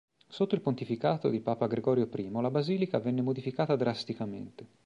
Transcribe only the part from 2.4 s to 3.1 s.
la basilica